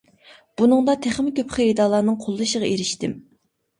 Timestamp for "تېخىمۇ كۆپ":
1.03-1.53